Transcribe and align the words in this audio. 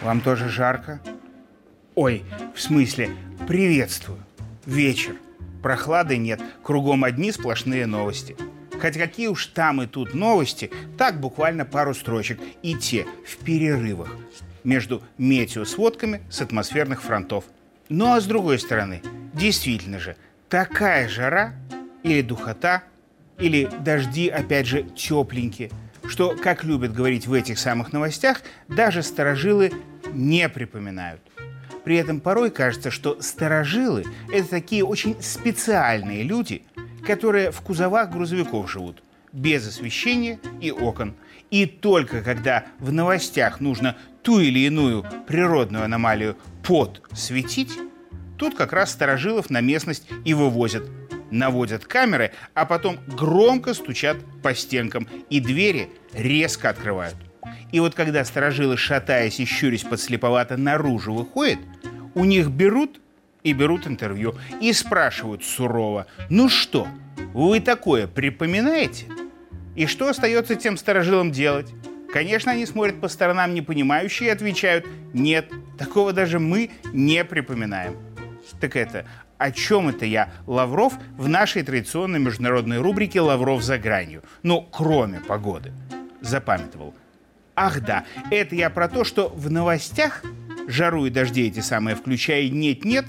Вам 0.00 0.20
тоже 0.22 0.48
жарко? 0.48 1.00
Ой, 1.94 2.24
в 2.54 2.60
смысле, 2.60 3.10
приветствую. 3.46 4.18
Вечер. 4.66 5.14
Прохлады 5.62 6.16
нет, 6.16 6.40
кругом 6.62 7.04
одни 7.04 7.30
сплошные 7.30 7.86
новости. 7.86 8.36
Хоть 8.80 8.94
какие 8.94 9.28
уж 9.28 9.46
там 9.46 9.82
и 9.82 9.86
тут 9.86 10.14
новости, 10.14 10.70
так 10.96 11.20
буквально 11.20 11.64
пару 11.64 11.94
строчек, 11.94 12.40
и 12.62 12.74
те 12.74 13.06
в 13.26 13.36
перерывах 13.44 14.08
между 14.64 15.02
метеосводками 15.18 16.22
с 16.30 16.40
атмосферных 16.40 17.02
фронтов. 17.02 17.44
Ну 17.88 18.12
а 18.12 18.20
с 18.20 18.24
другой 18.24 18.58
стороны, 18.58 19.02
действительно 19.34 19.98
же, 19.98 20.16
такая 20.48 21.08
жара 21.08 21.52
или 22.02 22.22
духота, 22.22 22.82
или 23.40 23.68
дожди, 23.80 24.28
опять 24.28 24.66
же, 24.66 24.82
тепленькие, 24.94 25.70
что, 26.06 26.36
как 26.36 26.64
любят 26.64 26.92
говорить 26.92 27.26
в 27.26 27.32
этих 27.32 27.58
самых 27.58 27.92
новостях, 27.92 28.42
даже 28.68 29.02
старожилы 29.02 29.72
не 30.12 30.48
припоминают. 30.48 31.20
При 31.84 31.96
этом 31.96 32.20
порой 32.20 32.50
кажется, 32.50 32.90
что 32.90 33.20
старожилы– 33.20 34.04
это 34.32 34.48
такие 34.48 34.84
очень 34.84 35.16
специальные 35.20 36.22
люди, 36.22 36.62
которые 37.06 37.50
в 37.50 37.60
кузовах 37.62 38.10
грузовиков 38.10 38.70
живут, 38.70 39.02
без 39.32 39.66
освещения 39.66 40.38
и 40.60 40.70
окон. 40.70 41.14
И 41.50 41.66
только 41.66 42.22
когда 42.22 42.66
в 42.78 42.92
новостях 42.92 43.60
нужно 43.60 43.96
ту 44.22 44.40
или 44.40 44.60
иную 44.60 45.04
природную 45.26 45.84
аномалию 45.84 46.36
подсветить, 46.62 47.72
тут 48.36 48.54
как 48.54 48.72
раз 48.72 48.92
старожилов 48.92 49.50
на 49.50 49.60
местность 49.60 50.06
и 50.24 50.34
вывозят. 50.34 50.84
Наводят 51.30 51.84
камеры, 51.84 52.32
а 52.54 52.66
потом 52.66 52.98
громко 53.06 53.74
стучат 53.74 54.18
по 54.42 54.54
стенкам, 54.54 55.06
и 55.28 55.40
двери 55.40 55.90
резко 56.12 56.70
открывают. 56.70 57.16
И 57.72 57.80
вот 57.80 57.94
когда 57.94 58.24
сторожилы, 58.24 58.76
шатаясь 58.76 59.40
и 59.40 59.44
щурясь 59.44 59.84
подслеповато, 59.84 60.56
наружу 60.56 61.12
выходят, 61.14 61.58
у 62.14 62.24
них 62.24 62.48
берут 62.48 63.00
и 63.42 63.52
берут 63.52 63.86
интервью 63.86 64.34
и 64.60 64.72
спрашивают 64.72 65.44
сурово, 65.44 66.06
ну 66.28 66.48
что, 66.48 66.88
вы 67.32 67.60
такое 67.60 68.06
припоминаете? 68.06 69.06
И 69.76 69.86
что 69.86 70.08
остается 70.08 70.56
тем 70.56 70.76
сторожилам 70.76 71.30
делать? 71.30 71.72
Конечно, 72.12 72.52
они 72.52 72.66
смотрят 72.66 73.00
по 73.00 73.08
сторонам 73.08 73.54
непонимающие 73.54 74.28
и 74.28 74.32
отвечают, 74.32 74.84
нет, 75.14 75.50
такого 75.78 76.12
даже 76.12 76.40
мы 76.40 76.70
не 76.92 77.24
припоминаем. 77.24 77.96
Так 78.60 78.74
это, 78.74 79.06
о 79.40 79.52
чем 79.52 79.88
это 79.88 80.04
я, 80.04 80.28
Лавров, 80.46 80.92
в 81.16 81.26
нашей 81.26 81.62
традиционной 81.62 82.18
международной 82.18 82.78
рубрике 82.78 83.22
«Лавров 83.22 83.62
за 83.62 83.78
гранью»? 83.78 84.22
Ну, 84.42 84.68
кроме 84.70 85.20
погоды. 85.20 85.72
Запамятовал. 86.20 86.94
Ах 87.56 87.80
да, 87.80 88.04
это 88.30 88.54
я 88.54 88.68
про 88.68 88.86
то, 88.86 89.02
что 89.02 89.30
в 89.30 89.50
новостях 89.50 90.22
жару 90.68 91.06
и 91.06 91.10
дожди 91.10 91.46
эти 91.46 91.60
самые, 91.60 91.96
включая 91.96 92.50
нет-нет, 92.50 93.06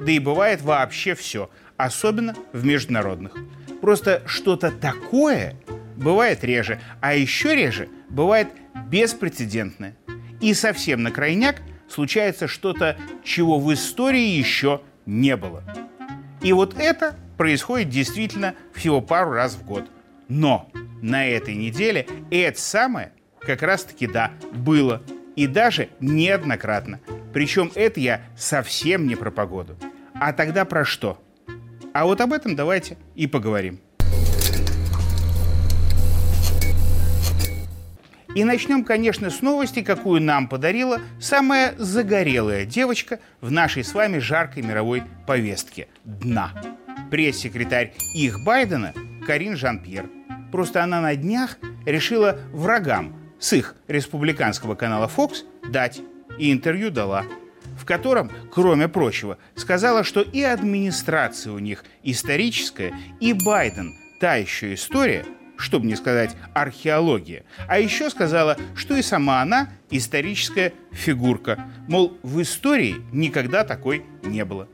да 0.00 0.10
и 0.10 0.18
бывает 0.18 0.62
вообще 0.62 1.14
все, 1.14 1.50
особенно 1.76 2.34
в 2.54 2.64
международных. 2.64 3.36
Просто 3.82 4.22
что-то 4.24 4.70
такое 4.70 5.54
бывает 5.96 6.42
реже, 6.44 6.80
а 7.02 7.14
еще 7.14 7.54
реже 7.54 7.90
бывает 8.08 8.48
беспрецедентное. 8.88 9.94
И 10.40 10.54
совсем 10.54 11.02
на 11.02 11.10
крайняк 11.10 11.60
случается 11.88 12.48
что-то, 12.48 12.96
чего 13.22 13.58
в 13.60 13.70
истории 13.74 14.28
еще 14.28 14.80
не 14.80 14.93
было. 15.36 15.62
И 16.42 16.52
вот 16.52 16.74
это 16.78 17.16
происходит 17.36 17.88
действительно 17.88 18.54
всего 18.72 19.00
пару 19.00 19.32
раз 19.32 19.54
в 19.54 19.64
год. 19.64 19.84
Но 20.28 20.70
на 21.02 21.26
этой 21.26 21.54
неделе 21.54 22.06
это 22.30 22.60
самое– 22.60 23.12
как 23.44 23.62
раз-таки 23.62 24.06
да, 24.06 24.32
было. 24.52 25.02
И 25.36 25.46
даже 25.46 25.88
неоднократно. 26.00 27.00
Причем 27.32 27.70
это 27.74 28.00
я 28.00 28.22
совсем 28.36 29.06
не 29.06 29.16
про 29.16 29.30
погоду. 29.30 29.76
А 30.14 30.32
тогда 30.32 30.64
про 30.64 30.84
что? 30.84 31.20
А 31.92 32.04
вот 32.04 32.20
об 32.20 32.32
этом 32.32 32.54
давайте 32.54 32.96
и 33.14 33.26
поговорим. 33.26 33.80
И 38.34 38.42
начнем, 38.42 38.84
конечно, 38.84 39.30
с 39.30 39.42
новости, 39.42 39.82
какую 39.82 40.20
нам 40.20 40.48
подарила 40.48 41.00
самая 41.20 41.74
загорелая 41.78 42.64
девочка 42.64 43.20
в 43.40 43.52
нашей 43.52 43.84
с 43.84 43.94
вами 43.94 44.18
жаркой 44.18 44.64
мировой 44.64 45.04
повестке– 45.26 45.86
дна. 46.04 46.52
Пресс-секретарь 47.10 47.94
их 48.14 48.44
Байдена 48.44 48.92
Карин 49.24 49.56
Жан-Пьер. 49.56 50.10
Просто 50.50 50.82
она 50.82 51.00
на 51.00 51.14
днях 51.14 51.58
решила 51.86 52.38
врагам 52.52 53.14
с 53.38 53.52
их 53.52 53.76
республиканского 53.86 54.74
канала 54.74 55.10
Fox 55.14 55.44
дать 55.70 56.00
и 56.36 56.52
интервью 56.52 56.90
дала, 56.90 57.24
в 57.78 57.84
котором, 57.84 58.32
кроме 58.52 58.88
прочего, 58.88 59.38
сказала, 59.54 60.02
что 60.02 60.22
и 60.22 60.42
администрация 60.42 61.52
у 61.52 61.60
них 61.60 61.84
историческая, 62.02 62.92
и 63.20 63.32
Байден 63.32 63.94
та 64.20 64.36
еще 64.36 64.74
история, 64.74 65.24
чтобы 65.56 65.86
не 65.86 65.96
сказать 65.96 66.36
археология. 66.54 67.44
А 67.68 67.78
еще 67.78 68.10
сказала, 68.10 68.56
что 68.74 68.96
и 68.96 69.02
сама 69.02 69.42
она 69.42 69.70
историческая 69.90 70.72
фигурка. 70.92 71.64
Мол, 71.88 72.18
в 72.22 72.40
истории 72.42 72.96
никогда 73.12 73.64
такой 73.64 74.04
не 74.22 74.44
было. 74.44 74.68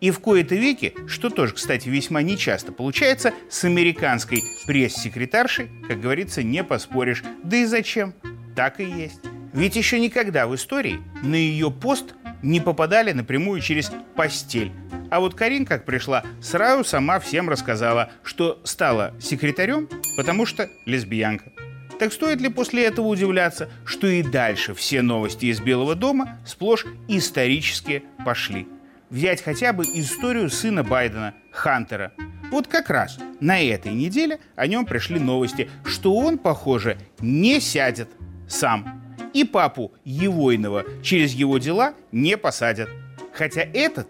И 0.00 0.10
в 0.10 0.20
кои-то 0.20 0.54
веки, 0.54 0.94
что 1.06 1.30
тоже, 1.30 1.54
кстати, 1.54 1.88
весьма 1.88 2.20
нечасто 2.20 2.70
получается, 2.70 3.32
с 3.48 3.64
американской 3.64 4.42
пресс-секретаршей, 4.66 5.70
как 5.88 6.00
говорится, 6.00 6.42
не 6.42 6.62
поспоришь. 6.62 7.24
Да 7.42 7.56
и 7.56 7.64
зачем? 7.64 8.14
Так 8.54 8.78
и 8.80 8.84
есть. 8.84 9.20
Ведь 9.54 9.74
еще 9.74 9.98
никогда 9.98 10.46
в 10.46 10.54
истории 10.54 11.00
на 11.22 11.34
ее 11.34 11.70
пост 11.70 12.14
не 12.42 12.60
попадали 12.60 13.12
напрямую 13.12 13.62
через 13.62 13.90
постель. 14.14 14.70
А 15.10 15.20
вот 15.20 15.34
Карин, 15.34 15.64
как 15.64 15.84
пришла, 15.84 16.24
сразу 16.42 16.84
сама 16.84 17.18
всем 17.20 17.48
рассказала, 17.48 18.10
что 18.22 18.60
стала 18.64 19.14
секретарем, 19.20 19.88
потому 20.16 20.46
что 20.46 20.70
лесбиянка. 20.84 21.52
Так 21.98 22.12
стоит 22.12 22.40
ли 22.40 22.48
после 22.48 22.84
этого 22.84 23.06
удивляться, 23.06 23.70
что 23.84 24.06
и 24.06 24.22
дальше 24.22 24.74
все 24.74 25.02
новости 25.02 25.46
из 25.46 25.60
Белого 25.60 25.94
дома 25.94 26.38
сплошь 26.44 26.84
исторические 27.08 28.02
пошли? 28.24 28.66
взять 29.10 29.42
хотя 29.42 29.72
бы 29.72 29.84
историю 29.84 30.50
сына 30.50 30.82
Байдена, 30.82 31.34
Хантера. 31.50 32.12
Вот 32.50 32.66
как 32.66 32.90
раз 32.90 33.18
на 33.40 33.60
этой 33.60 33.92
неделе 33.92 34.38
о 34.54 34.66
нем 34.66 34.86
пришли 34.86 35.18
новости, 35.18 35.70
что 35.84 36.14
он, 36.14 36.38
похоже, 36.38 36.98
не 37.20 37.60
сядет 37.60 38.08
сам. 38.48 39.02
И 39.32 39.44
папу 39.44 39.92
Евойного 40.04 40.84
через 41.02 41.32
его 41.32 41.58
дела 41.58 41.94
не 42.12 42.36
посадят. 42.36 42.88
Хотя 43.32 43.62
этот 43.62 44.08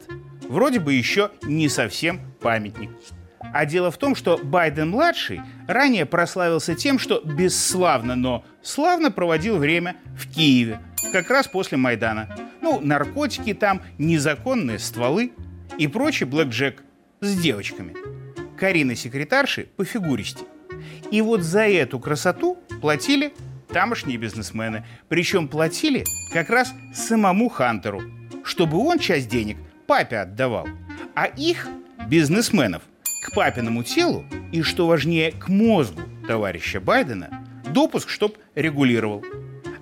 вроде 0.49 0.79
бы 0.79 0.93
еще 0.93 1.31
не 1.43 1.69
совсем 1.69 2.21
памятник. 2.41 2.91
А 3.59 3.65
дело 3.65 3.91
в 3.91 3.97
том, 3.97 4.15
что 4.15 4.37
Байден-младший 4.37 5.41
ранее 5.67 6.05
прославился 6.05 6.75
тем, 6.75 6.99
что 6.99 7.23
бесславно, 7.25 8.15
но 8.15 8.45
славно 8.61 9.11
проводил 9.11 9.57
время 9.57 9.97
в 10.15 10.31
Киеве, 10.31 10.79
как 11.11 11.31
раз 11.31 11.49
после 11.49 11.79
Майдана. 11.79 12.37
Ну, 12.61 12.81
наркотики 12.83 13.55
там, 13.55 13.81
незаконные 13.97 14.79
стволы 14.79 15.33
и 15.79 15.87
прочий 15.87 16.27
блэкджек 16.27 16.83
с 17.23 17.35
девочками. 17.41 17.95
Карина 18.59 18.95
секретарши 18.95 19.69
по 19.75 19.87
фигуристе. 19.87 20.45
И 21.11 21.23
вот 21.23 21.41
за 21.41 21.67
эту 21.67 21.99
красоту 21.99 22.59
платили 22.83 23.33
тамошние 23.69 24.19
бизнесмены. 24.19 24.85
Причем 25.09 25.49
платили 25.49 26.05
как 26.31 26.51
раз 26.51 26.75
самому 26.95 27.49
Хантеру, 27.49 28.03
чтобы 28.45 28.77
он 28.77 28.99
часть 28.99 29.31
денег 29.31 29.57
папе 29.87 30.19
отдавал. 30.19 30.69
А 31.15 31.25
их, 31.25 31.67
бизнесменов, 32.07 32.83
к 33.27 33.33
папиному 33.33 33.83
телу 33.83 34.25
и, 34.53 34.63
что 34.63 34.87
важнее, 34.87 35.33
к 35.33 35.49
мозгу 35.49 36.01
товарища 36.27 36.81
Байдена, 36.81 37.45
допуск, 37.69 38.09
чтоб 38.09 38.37
регулировал. 38.55 39.25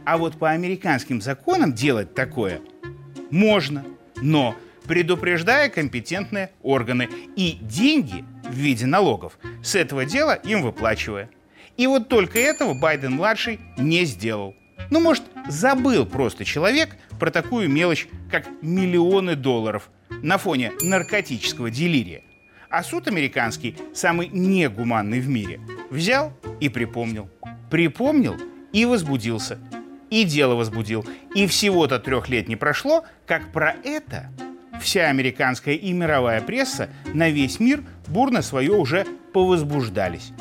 А 0.05 0.19
вот 0.19 0.39
по 0.39 0.51
американским 0.51 1.21
законам 1.21 1.73
делать 1.73 2.15
такое– 2.15 2.61
можно, 3.35 3.85
но 4.23 4.55
предупреждая 4.87 5.69
компетентные 5.69 6.51
органы 6.63 7.09
и 7.37 7.59
деньги 7.61 8.25
в 8.45 8.55
виде 8.55 8.87
налогов 8.87 9.39
с 9.63 9.75
этого 9.75 10.05
дела 10.05 10.35
им 10.35 10.63
выплачивая. 10.63 11.31
И 11.77 11.87
вот 11.87 12.09
только 12.09 12.39
этого 12.39 12.75
Байден-младший 12.75 13.59
не 13.77 14.05
сделал. 14.05 14.55
Ну, 14.91 15.01
может, 15.01 15.25
забыл 15.49 16.07
просто 16.07 16.45
человек 16.45 16.97
про 17.19 17.31
такую 17.31 17.69
мелочь, 17.69 18.07
как 18.31 18.47
миллионы 18.63 19.35
долларов 19.35 19.91
на 20.23 20.39
фоне 20.39 20.73
наркотического 20.81 21.71
делирия. 21.71 22.23
А 22.75 22.83
суд 22.83 23.07
американский, 23.07 23.77
самый 23.95 24.29
негуманный 24.29 25.21
в 25.21 25.29
мире, 25.29 25.61
взял 25.91 26.33
и 26.59 26.69
припомнил. 26.69 27.31
Припомнил 27.71 28.37
и 28.73 28.85
возбудился– 28.85 29.59
и 30.11 30.23
дело 30.25 30.55
возбудил. 30.55 31.05
И 31.35 31.47
всего-то 31.47 31.99
трех 31.99 32.29
лет 32.29 32.49
не 32.49 32.55
прошло, 32.55 33.05
как 33.27 33.53
про 33.53 33.75
это 33.85 34.31
вся 34.81 35.09
американская 35.09 35.75
и 35.75 35.93
мировая 35.93 36.41
пресса 36.41 36.89
на 37.13 37.31
весь 37.31 37.59
мир 37.59 37.83
бурно 38.07 38.43
свое 38.43 38.73
уже 38.73 39.07
повозбуждались. 39.33 40.33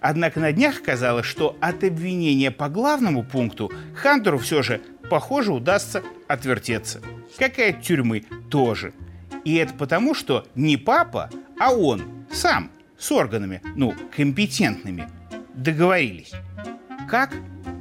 Однако 0.00 0.40
на 0.40 0.52
днях 0.52 0.80
оказалось, 0.80 1.26
что 1.26 1.56
от 1.60 1.84
обвинения 1.84 2.50
по 2.50 2.68
главному 2.68 3.22
пункту 3.22 3.70
Хантеру 3.94 4.38
все 4.38 4.62
же, 4.62 4.80
похоже, 5.10 5.52
удастся 5.52 6.02
отвертеться. 6.28 7.02
Какая 7.38 7.72
тюрьмы 7.72 8.24
тоже. 8.50 8.94
И 9.44 9.56
это 9.56 9.74
потому, 9.74 10.14
что 10.14 10.46
не 10.54 10.76
папа, 10.76 11.28
а 11.62 11.70
он 11.70 12.02
сам 12.32 12.72
с 12.98 13.12
органами, 13.12 13.62
ну, 13.76 13.94
компетентными, 14.16 15.08
договорились. 15.54 16.32
Как? 17.08 17.36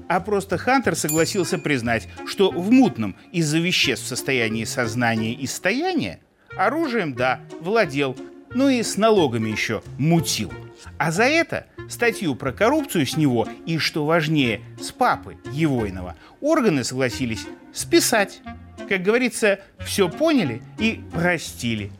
А 0.07 0.19
просто 0.19 0.59
Хантер 0.59 0.95
согласился 0.95 1.57
признать, 1.57 2.07
что 2.27 2.51
в 2.51 2.71
мутном 2.71 3.15
из-за 3.31 3.57
веществ 3.57 4.05
в 4.05 4.07
состоянии 4.07 4.65
сознания 4.65 5.33
и 5.33 5.47
стояния 5.47 6.19
оружием, 6.55 7.15
да, 7.15 7.39
владел, 7.59 8.15
ну 8.53 8.69
и 8.69 8.83
с 8.83 8.97
налогами 8.97 9.49
еще 9.49 9.81
мутил. 9.97 10.53
А 10.99 11.11
за 11.11 11.23
это 11.23 11.65
статью 11.89 12.35
про 12.35 12.51
коррупцию 12.51 13.07
с 13.07 13.17
него 13.17 13.47
и, 13.65 13.79
что 13.79 14.05
важнее, 14.05 14.61
с 14.79 14.91
папы 14.91 15.37
Евойного 15.51 16.15
органы 16.39 16.83
согласились 16.83 17.47
списать. 17.73 18.41
Как 18.87 19.01
говорится, 19.01 19.59
все 19.79 20.07
поняли 20.07 20.61
и 20.77 21.01
простили. 21.11 21.91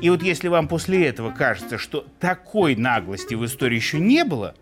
И 0.00 0.10
вот 0.10 0.22
если 0.22 0.48
вам 0.48 0.68
после 0.68 1.06
этого 1.06 1.30
кажется, 1.30 1.78
что 1.78 2.06
такой 2.18 2.76
наглости 2.76 3.34
в 3.34 3.44
истории 3.44 3.76
еще 3.76 3.98
не 3.98 4.24
было, 4.24 4.54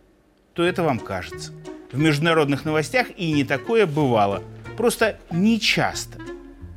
то 0.54 0.62
это 0.62 0.82
вам 0.82 0.98
кажется. 0.98 1.52
В 1.92 1.98
международных 1.98 2.64
новостях 2.64 3.06
и 3.16 3.32
не 3.32 3.44
такое 3.44 3.86
бывало. 3.86 4.42
Просто 4.76 5.18
не 5.30 5.60
часто. 5.60 6.18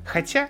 Хотя, 0.06 0.48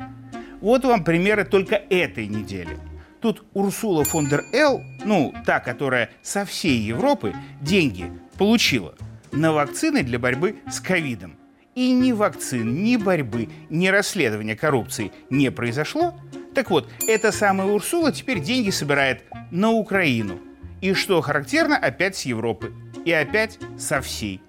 вот 0.59 0.83
вам 0.83 1.03
примеры 1.03 1.45
только 1.45 1.75
этой 1.75 2.27
недели– 2.27 2.77
Тут 3.21 3.45
Урсула 3.53 4.03
фон 4.03 4.27
дер 4.27 4.43
Эл, 4.51 4.83
ну, 5.05 5.33
та, 5.45 5.59
которая 5.59 6.09
со 6.23 6.43
всей 6.43 6.79
Европы 6.79 7.33
деньги 7.61 8.11
получила 8.37 8.95
на 9.31 9.53
вакцины 9.53 10.01
для 10.01 10.17
борьбы 10.17 10.55
с 10.69 10.79
ковидом. 10.79 11.37
И 11.75 11.91
ни 11.91 12.11
вакцин, 12.11 12.83
ни 12.83 12.97
борьбы, 12.97 13.47
ни 13.69 13.87
расследования 13.87 14.55
коррупции 14.55 15.11
не 15.29 15.51
произошло. 15.51 16.19
Так 16.53 16.69
вот, 16.69 16.89
эта 17.07 17.31
самая 17.31 17.67
Урсула 17.67 18.11
теперь 18.11 18.39
деньги 18.39 18.69
собирает 18.69 19.23
на 19.51 19.71
Украину. 19.71 20.39
И 20.81 20.93
что 20.93 21.21
характерно, 21.21 21.77
опять 21.77 22.15
с 22.15 22.23
Европы. 22.23 22.73
И 23.05 23.11
опять 23.11 23.59
со 23.77 24.01
всей. 24.01 24.41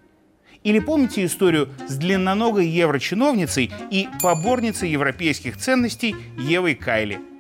Или 0.63 0.79
помните 0.79 1.25
историю 1.25 1.71
с 1.89 1.97
длинноногой 1.97 2.67
еврочиновницей 2.67 3.73
и 3.91 4.09
поборницей 4.21 4.91
европейских 4.91 5.57
ценностей 5.57 6.15
Евой 6.39 6.75
Кайли– 6.75 7.21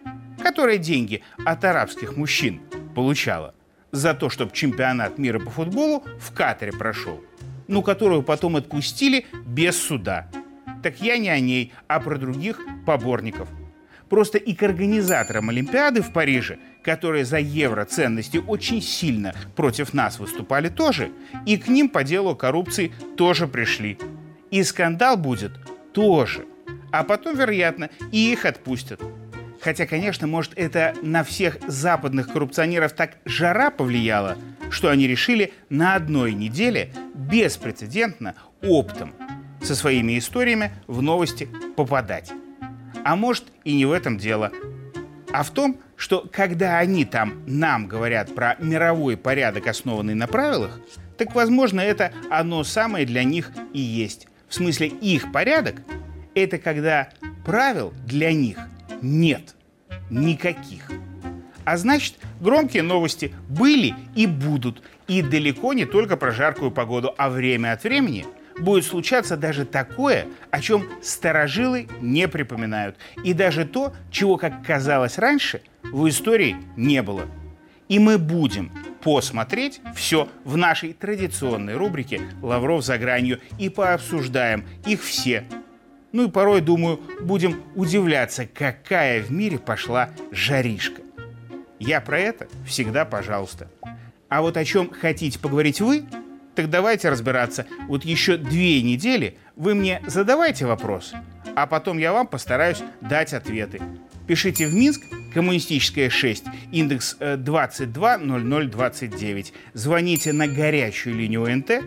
которая 0.43 0.79
деньги 0.79 1.23
от 1.44 1.65
арабских 1.65 2.17
мужчин 2.17 2.61
получала 2.94 3.55
за 3.91 4.15
то, 4.15 4.29
чтобы 4.29 4.53
чемпионат 4.53 5.19
мира 5.19 5.38
по 5.38 5.50
футболу 5.50 6.05
в 6.19 6.32
Катаре 6.35 6.73
прошел, 6.73 7.23
ну, 7.69 7.82
которую 7.82 8.23
потом 8.23 8.56
отпустили 8.56 9.26
без 9.47 9.81
суда. 9.81 10.29
Так 10.82 11.00
я 11.00 11.19
не 11.19 11.29
о 11.29 11.38
ней, 11.38 11.73
а 11.87 12.00
про 12.00 12.19
других 12.19 12.61
поборников. 12.85 13.49
Просто 14.09 14.39
и 14.39 14.55
к 14.55 14.63
организаторам 14.63 15.49
Олимпиады 15.49 16.03
в 16.03 16.13
Париже, 16.13 16.59
которые 16.83 17.25
за 17.25 17.39
евро 17.39 17.85
ценности 17.85 18.39
очень 18.39 18.83
сильно 18.83 19.35
против 19.57 19.95
нас 19.95 20.19
выступали 20.19 20.69
тоже, 20.69 21.11
и 21.47 21.57
к 21.57 21.69
ним 21.69 21.89
по 21.89 22.05
делу 22.05 22.37
коррупции 22.37 22.93
тоже 23.17 23.47
пришли. 23.47 23.99
И 24.51 24.63
скандал 24.63 25.17
будет 25.17 25.53
тоже. 25.93 26.45
А 26.91 27.05
потом, 27.05 27.37
вероятно, 27.37 27.89
и 28.11 28.33
их 28.33 28.45
отпустят. 28.45 29.01
Хотя, 29.63 29.87
конечно, 29.87 30.27
может, 30.27 30.53
это 30.57 30.95
на 31.03 31.23
всех 31.23 31.59
западных 31.67 32.33
коррупционеров 32.33 32.93
так 32.93 33.19
жара 33.25 33.71
повлияла, 33.71 34.37
что 34.71 34.91
они 34.91 35.07
решили 35.07 35.53
на 35.71 35.95
одной 35.95 36.35
неделе 36.35 36.93
беспрецедентно 37.15 38.35
оптом 38.61 39.15
со 39.63 39.77
своими 39.77 40.19
историями 40.19 40.73
в 40.89 41.01
новости 41.01 41.49
попадать. 41.77 42.33
А 43.05 43.17
может, 43.17 43.45
и 43.65 43.75
не 43.75 43.85
в 43.85 43.93
этом 43.93 44.19
дело, 44.19 44.53
а 45.33 45.43
в 45.43 45.51
том, 45.51 45.79
что 45.97 46.29
когда 46.33 46.79
они 46.79 47.05
там 47.05 47.43
нам 47.47 47.87
говорят 47.87 48.35
про 48.35 48.57
мировой 48.59 49.17
порядок, 49.17 49.67
основанный 49.67 50.15
на 50.15 50.27
правилах, 50.27 50.81
так, 51.17 51.35
возможно, 51.35 51.81
это 51.81 52.13
оно 52.31 52.65
самое 52.65 53.07
для 53.07 53.25
них 53.25 53.51
и 53.73 53.81
есть. 53.81 54.29
В 54.49 54.55
смысле, 54.55 54.89
их 54.89 55.33
порядок– 55.33 55.77
это 56.35 56.59
когда 56.59 57.09
правил 57.45 57.93
для 58.07 58.33
них– 58.33 58.59
нет. 59.03 59.57
Никаких. 60.11 60.91
А 61.65 61.77
значит, 61.77 62.15
громкие 62.41 62.83
новости 62.83 63.35
были 63.49 63.95
и 64.15 64.27
будут. 64.27 64.83
И 65.09 65.23
далеко 65.23 65.73
не 65.73 65.85
только 65.85 66.17
про 66.17 66.33
жаркую 66.33 66.71
погоду, 66.71 67.15
а 67.19 67.29
время 67.29 67.73
от 67.73 67.85
времени 67.85 68.25
будет 68.59 68.85
случаться 68.85 69.37
даже 69.37 69.65
такое, 69.65 70.27
о 70.51 70.61
чем 70.61 70.89
старожилы 71.03 71.89
не 72.01 72.29
припоминают. 72.29 72.97
И 73.25 73.33
даже 73.33 73.65
то, 73.65 73.93
чего, 74.11 74.37
как 74.37 74.65
казалось 74.65 75.19
раньше, 75.19 75.63
в 75.83 76.09
истории 76.09 76.57
не 76.77 77.03
было. 77.03 77.27
И 77.89 77.99
мы 77.99 78.19
будем 78.19 78.73
посмотреть 79.03 79.81
все 79.95 80.29
в 80.45 80.57
нашей 80.57 80.93
традиционной 80.93 81.77
рубрике 81.77 82.23
«Лавров 82.41 82.85
за 82.85 82.97
гранью» 82.99 83.41
и 83.59 83.69
пообсуждаем 83.69 84.65
их 84.87 85.03
все 85.03 85.45
ну 86.13 86.29
и 86.29 86.31
порой, 86.31 86.61
думаю, 86.61 87.01
будем 87.21 87.63
удивляться, 87.75 88.47
какая 88.47 89.23
в 89.23 89.33
мире 89.33 89.59
пошла 89.59 90.11
жаришка. 90.31 91.03
Я 91.79 92.01
про 92.01 92.19
это 92.19 92.49
всегда 92.67 93.05
пожалуйста. 93.05 93.69
А 94.29 94.43
вот 94.43 94.57
о 94.57 94.65
чем 94.65 94.91
хотите 94.91 95.39
поговорить 95.39 95.81
вы, 95.81 96.05
так 96.55 96.71
давайте 96.71 97.09
разбираться. 97.09 97.67
Вот 97.89 98.05
еще 98.05 98.37
две 98.37 98.83
недели 98.83 99.39
вы 99.57 99.75
мне 99.75 100.03
задавайте 100.07 100.67
вопросы, 100.67 101.17
а 101.55 101.67
потом 101.67 101.97
я 101.99 102.13
вам 102.13 102.27
постараюсь 102.27 102.83
дать 103.01 103.33
ответы. 103.33 103.81
Пишите 104.27 104.67
в 104.67 104.75
Минск, 104.75 105.01
коммунистическая 105.35 106.11
6, 106.11 106.45
индекс 106.71 107.17
220029. 107.19 109.51
Э, 109.51 109.53
Звоните 109.75 110.33
на 110.33 110.47
горячую 110.47 111.17
линию 111.17 111.45
НТ, 111.57 111.83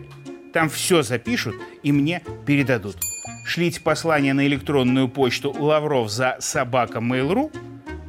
там 0.52 0.68
все 0.68 1.02
запишут 1.02 1.56
и 1.82 1.92
мне 1.92 2.22
передадут 2.46 2.96
шлите 3.46 3.80
послание 3.80 4.34
на 4.34 4.46
электронную 4.46 5.08
почту 5.08 5.54
Лавров 5.56 6.10
за 6.10 6.36
собака 6.40 6.98
Mail.ru 6.98 7.52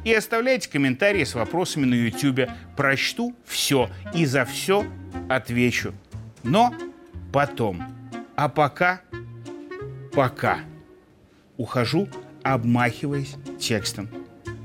и 0.04 0.12
оставляйте 0.12 0.68
комментарии 0.68 1.24
с 1.24 1.34
вопросами 1.34 1.84
на 1.84 1.94
YouTube. 1.94 2.50
Прочту 2.76 3.34
все 3.46 3.88
и 4.14 4.26
за 4.26 4.44
все 4.44 4.84
отвечу. 5.28 5.94
Но 6.42 6.72
потом. 7.32 7.82
А 8.36 8.48
пока, 8.48 9.00
пока 10.12 10.60
ухожу, 11.56 12.08
обмахиваясь 12.42 13.36
текстом. 13.58 14.08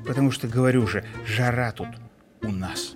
Потому 0.05 0.31
что, 0.31 0.47
говорю 0.47 0.85
же, 0.87 1.03
жара 1.25 1.71
тут 1.71 1.87
у 2.41 2.51
нас. 2.51 2.95